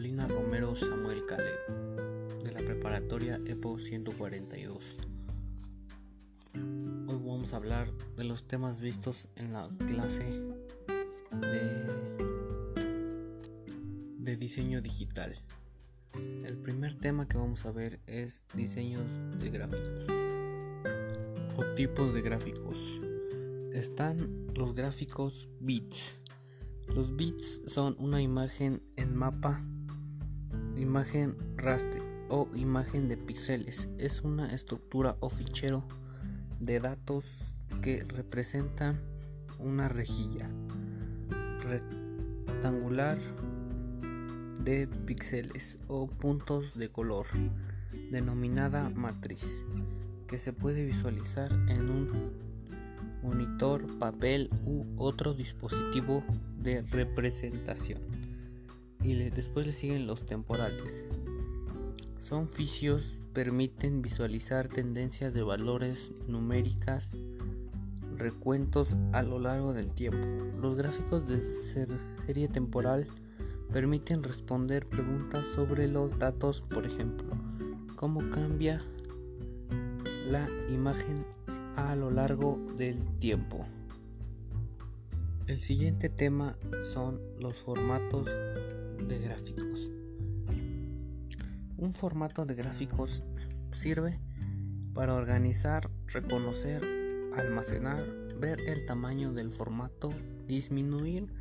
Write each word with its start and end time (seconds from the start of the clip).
Colina 0.00 0.26
Romero 0.26 0.74
Samuel 0.76 1.26
Caleb, 1.26 2.42
de 2.42 2.52
la 2.52 2.60
preparatoria 2.60 3.38
EPO 3.44 3.78
142. 3.78 4.96
Hoy 6.54 7.18
vamos 7.22 7.52
a 7.52 7.56
hablar 7.56 7.92
de 8.16 8.24
los 8.24 8.48
temas 8.48 8.80
vistos 8.80 9.28
en 9.36 9.52
la 9.52 9.68
clase 9.86 10.40
de 14.20 14.36
diseño 14.38 14.80
digital. 14.80 15.36
El 16.14 16.56
primer 16.56 16.94
tema 16.94 17.28
que 17.28 17.36
vamos 17.36 17.66
a 17.66 17.70
ver 17.70 18.00
es 18.06 18.42
diseños 18.54 19.04
de 19.38 19.50
gráficos 19.50 20.06
o 21.58 21.64
tipos 21.76 22.14
de 22.14 22.22
gráficos. 22.22 22.78
Están 23.74 24.46
los 24.54 24.74
gráficos 24.74 25.50
bits. 25.60 26.16
Los 26.88 27.14
bits 27.16 27.60
son 27.66 27.96
una 27.98 28.22
imagen 28.22 28.82
en 28.96 29.14
mapa 29.14 29.62
imagen 30.76 31.36
raster 31.56 32.02
o 32.28 32.48
imagen 32.54 33.08
de 33.08 33.16
píxeles. 33.16 33.88
Es 33.98 34.22
una 34.22 34.54
estructura 34.54 35.16
o 35.20 35.30
fichero 35.30 35.84
de 36.60 36.80
datos 36.80 37.24
que 37.82 38.04
representa 38.04 38.94
una 39.58 39.88
rejilla 39.88 40.48
rectangular 41.60 43.18
de 44.62 44.86
píxeles 45.06 45.78
o 45.88 46.06
puntos 46.06 46.74
de 46.74 46.90
color 46.90 47.26
denominada 48.10 48.90
matriz 48.90 49.64
que 50.26 50.38
se 50.38 50.52
puede 50.52 50.84
visualizar 50.84 51.50
en 51.68 51.90
un 51.90 52.32
monitor, 53.22 53.98
papel 53.98 54.50
u 54.64 54.84
otro 54.96 55.34
dispositivo 55.34 56.22
de 56.58 56.82
representación. 56.82 58.29
Y 59.02 59.14
después 59.14 59.66
le 59.66 59.72
siguen 59.72 60.06
los 60.06 60.26
temporales. 60.26 61.06
Son 62.20 62.48
fisios 62.48 63.16
permiten 63.32 64.02
visualizar 64.02 64.68
tendencias 64.68 65.32
de 65.32 65.42
valores 65.42 66.10
numéricas 66.26 67.10
recuentos 68.16 68.96
a 69.12 69.22
lo 69.22 69.38
largo 69.38 69.72
del 69.72 69.92
tiempo. 69.92 70.26
Los 70.60 70.76
gráficos 70.76 71.26
de 71.26 71.40
serie 72.26 72.48
temporal 72.48 73.06
permiten 73.72 74.22
responder 74.22 74.84
preguntas 74.84 75.46
sobre 75.54 75.86
los 75.88 76.18
datos, 76.18 76.60
por 76.60 76.84
ejemplo, 76.84 77.30
cómo 77.96 78.28
cambia 78.30 78.82
la 80.26 80.48
imagen 80.68 81.24
a 81.76 81.94
lo 81.94 82.10
largo 82.10 82.58
del 82.76 82.98
tiempo. 83.20 83.64
El 85.46 85.60
siguiente 85.60 86.08
tema 86.08 86.56
son 86.82 87.20
los 87.38 87.56
formatos 87.56 88.28
Un 91.80 91.94
formato 91.94 92.44
de 92.44 92.54
gráficos 92.54 93.24
sirve 93.72 94.20
para 94.92 95.14
organizar, 95.14 95.88
reconocer, 96.08 96.84
almacenar, 97.38 98.04
ver 98.38 98.60
el 98.60 98.84
tamaño 98.84 99.32
del 99.32 99.50
formato, 99.50 100.10
disminuir, 100.46 101.32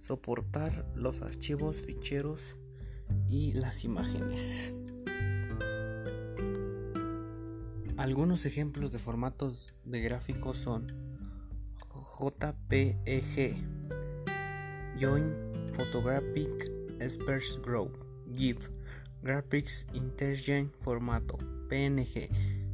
soportar 0.00 0.86
los 0.94 1.20
archivos, 1.20 1.78
ficheros 1.78 2.40
y 3.28 3.54
las 3.54 3.82
imágenes. 3.82 4.72
Algunos 7.96 8.46
ejemplos 8.46 8.92
de 8.92 8.98
formatos 8.98 9.74
de 9.84 10.00
gráficos 10.00 10.58
son 10.58 10.86
JPEG, 12.20 13.56
Joint 15.00 15.32
Photographic 15.72 16.70
Express 17.00 17.58
Grow, 17.60 17.90
GIF, 18.32 18.70
Graphics 19.22 19.84
Interchange 19.94 20.70
Formato, 20.80 21.36
PNG, 21.68 22.28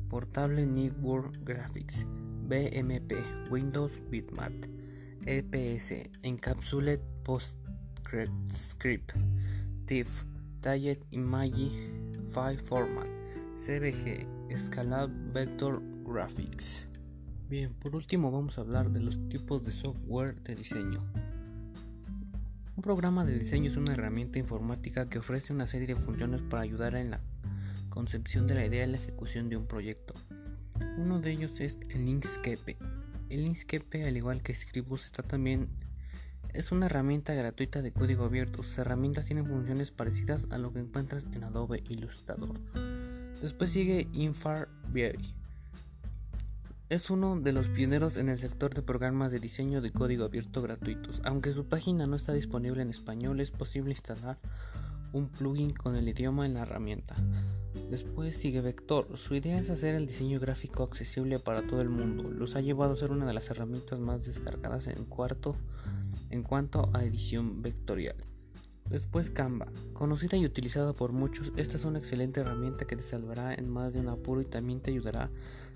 Portable 0.09 0.67
Network 0.67 1.33
Graphics, 1.45 2.05
BMP, 2.49 3.17
Windows 3.51 3.93
Bitmap, 4.11 4.53
EPS, 5.27 6.11
Encapsulate 6.23 7.03
PostScript, 7.25 9.15
TIFF, 9.87 10.25
Tagged 10.61 11.05
Image 11.13 11.71
File 12.33 12.59
Format, 12.59 13.09
CBG, 13.57 14.27
Scalable 14.57 15.33
Vector 15.33 15.81
Graphics. 16.05 16.87
Bien, 17.49 17.73
por 17.75 17.95
último 17.97 18.31
vamos 18.31 18.59
a 18.59 18.63
hablar 18.63 18.91
de 18.91 19.01
los 19.01 19.19
tipos 19.29 19.65
de 19.65 19.73
software 19.73 20.35
de 20.43 20.55
diseño. 20.55 21.03
Un 22.77 22.83
programa 22.83 23.25
de 23.25 23.39
diseño 23.39 23.71
es 23.71 23.77
una 23.77 23.93
herramienta 23.93 24.41
informática 24.41 25.09
que 25.09 25.21
ofrece 25.21 25.53
una 25.53 25.69
serie 25.69 25.87
de 25.87 25.95
funciones 25.95 26.43
para 26.43 26.65
ayudar 26.65 26.97
en 26.97 27.13
la 27.13 27.21
concepción 27.89 28.49
de 28.49 28.55
la 28.55 28.67
idea 28.67 28.85
y 28.85 28.91
la 28.91 28.97
ejecución 28.97 29.49
de 29.49 29.57
un 29.57 29.67
proyecto. 29.67 30.15
Uno 30.99 31.21
de 31.21 31.31
ellos 31.31 31.61
es 31.61 31.79
el 31.91 32.09
Inkscape. 32.09 32.77
El 33.31 33.47
Inkscape, 33.47 34.05
al 34.05 34.17
igual 34.17 34.43
que 34.43 34.55
Scribus, 34.55 35.07
está 35.07 35.23
también 35.23 35.69
es 36.53 36.73
una 36.73 36.87
herramienta 36.87 37.33
gratuita 37.35 37.81
de 37.81 37.93
código 37.93 38.25
abierto. 38.25 38.65
Sus 38.65 38.79
herramientas 38.79 39.27
tienen 39.27 39.47
funciones 39.47 39.93
parecidas 39.93 40.49
a 40.51 40.59
lo 40.59 40.73
que 40.73 40.81
encuentras 40.81 41.27
en 41.33 41.45
Adobe 41.45 41.85
Illustrator. 41.89 42.61
Después 43.41 43.71
sigue 43.71 44.09
InfraView. 44.13 45.44
Es 46.91 47.09
uno 47.09 47.41
de 47.41 47.53
los 47.53 47.69
pioneros 47.69 48.19
en 48.19 48.29
el 48.29 48.39
sector 48.39 48.75
de 48.75 48.83
programas 48.83 49.33
de 49.33 49.41
diseño 49.41 49.81
de 49.81 49.91
código 49.91 50.27
abierto 50.27 50.61
gratuitos. 50.61 51.23
Aunque 51.25 51.51
su 51.53 51.65
página 51.65 52.07
no 52.07 52.15
está 52.15 52.35
disponible 52.35 52.83
en 52.83 52.91
español, 52.91 53.41
es 53.41 53.51
posible 53.51 53.93
instalar 53.93 54.39
un 55.15 55.31
plugin 55.31 55.71
con 55.71 55.97
el 55.97 56.07
idioma 56.07 56.45
en 56.45 56.53
la 56.53 56.61
herramienta. 56.61 57.17
Después 57.91 58.37
sigue 58.37 58.61
Vector. 58.61 59.17
Su 59.17 59.35
idea 59.35 59.59
es 59.59 59.71
hacer 59.71 59.95
el 59.95 60.07
diseño 60.07 60.39
gráfico 60.39 60.83
accesible 60.83 61.39
para 61.39 61.67
todo 61.67 61.81
el 61.81 61.89
mundo. 61.89 62.31
Los 62.31 62.55
ha 62.55 62.61
llevado 62.61 62.93
a 62.93 62.97
ser 62.99 63.13
una 63.13 63.25
de 63.25 63.33
las 63.33 63.49
herramientas 63.49 63.99
más 63.99 64.27
descargadas 64.27 64.87
en 64.87 65.07
cuarto 65.07 65.57
en 66.29 66.43
cuanto 66.43 66.91
a 66.93 67.03
edición 67.03 67.63
vectorial. 67.63 68.17
Después 68.89 69.31
Canva. 69.31 69.67
Conocida 69.93 70.37
y 70.37 70.45
utilizada 70.45 70.93
por 70.93 71.13
muchos, 71.13 71.53
esta 71.57 71.77
es 71.77 71.85
una 71.85 71.99
excelente 71.99 72.41
herramienta 72.41 72.87
que 72.87 72.97
te 72.97 73.03
salvará 73.03 73.55
en 73.55 73.69
más 73.69 73.93
de 73.93 74.01
un 74.01 74.09
apuro 74.09 74.41
y 74.43 74.45
también 74.45 74.81
te 74.81 74.91
ayudará 74.91 75.31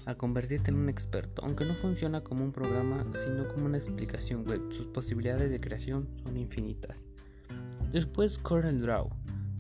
a 0.05 0.15
convertirte 0.15 0.71
en 0.71 0.77
un 0.77 0.89
experto, 0.89 1.43
aunque 1.45 1.65
no 1.65 1.75
funciona 1.75 2.23
como 2.23 2.45
un 2.45 2.53
programa, 2.53 3.05
sino 3.25 3.49
como 3.49 3.67
una 3.67 3.79
explicación 3.79 4.45
web. 4.47 4.61
Sus 4.73 4.87
posibilidades 4.87 5.51
de 5.51 5.61
creación 5.61 6.09
son 6.25 6.37
infinitas. 6.37 6.99
Después 7.93 8.39
CorelDRAW. 8.39 9.11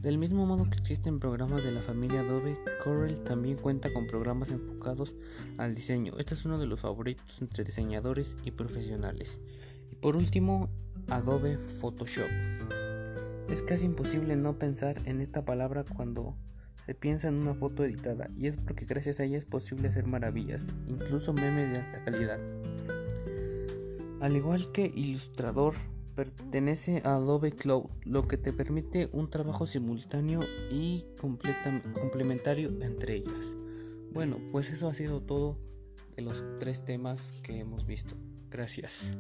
Del 0.00 0.16
mismo 0.16 0.47
modo 0.47 0.70
que 0.70 0.78
existen 0.78 1.19
programas 1.19 1.65
de 1.65 1.72
la 1.72 1.82
familia 1.82 2.20
Adobe, 2.20 2.56
Corel 2.84 3.25
también 3.25 3.56
cuenta 3.56 3.92
con 3.92 4.06
programas 4.06 4.53
enfocados 4.53 5.15
al 5.56 5.75
diseño. 5.75 6.15
Este 6.19 6.34
es 6.34 6.44
uno 6.44 6.59
de 6.59 6.66
los 6.66 6.80
favoritos 6.80 7.41
entre 7.41 7.65
diseñadores 7.65 8.36
y 8.44 8.53
profesionales. 8.53 9.41
Y 9.91 9.97
por 9.97 10.15
último, 10.15 10.69
Adobe 11.09 11.59
Photoshop. 11.59 12.28
Es 13.48 13.62
casi 13.62 13.86
imposible 13.86 14.36
no 14.36 14.59
pensar 14.59 15.00
en 15.04 15.20
esta 15.20 15.44
palabra 15.44 15.84
cuando 15.84 16.36
se 16.84 16.94
piensa 16.94 17.28
en 17.28 17.34
una 17.34 17.54
foto 17.54 17.84
editada, 17.84 18.31
y 18.36 18.47
es 18.47 18.56
porque 18.56 18.84
gracias 18.84 19.20
a 19.20 19.25
ella 19.25 19.38
es 19.38 19.44
posible 19.44 19.88
hacer 19.88 20.06
maravillas, 20.06 20.66
incluso 20.86 21.32
memes 21.32 21.70
de 21.72 21.78
alta 21.81 22.04
calidad. 22.04 22.38
Al 24.20 24.36
igual 24.36 24.72
que 24.72 24.91
Illustrator, 24.94 25.75
pertenece 26.14 27.00
a 27.04 27.14
Adobe 27.14 27.53
Cloud, 27.53 27.91
lo 28.03 28.26
que 28.26 28.36
te 28.36 28.53
permite 28.53 29.09
un 29.12 29.31
trabajo 29.31 29.66
simultáneo 29.66 30.41
y 30.70 31.06
complementario 31.94 32.70
entre 32.82 33.15
ellas. 33.15 33.54
Bueno, 34.12 34.38
pues 34.50 34.72
eso 34.72 34.88
ha 34.88 34.94
sido 34.94 35.22
todo 35.22 35.59
de 36.16 36.22
los 36.22 36.44
tres 36.59 36.84
temas 36.84 37.41
que 37.42 37.60
hemos 37.60 37.86
visto. 37.86 38.16
Gracias. 38.51 39.12